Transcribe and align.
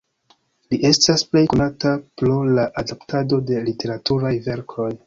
Li 0.73 0.79
estas 0.89 1.25
plej 1.33 1.43
konata 1.53 1.93
pro 2.23 2.41
la 2.59 2.67
adaptado 2.85 3.43
de 3.53 3.65
literaturaj 3.71 4.39
verkoj. 4.51 4.95